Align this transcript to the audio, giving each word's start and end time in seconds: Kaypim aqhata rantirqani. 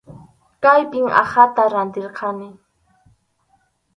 Kaypim 0.63 1.07
aqhata 1.21 1.63
rantirqani. 1.73 2.49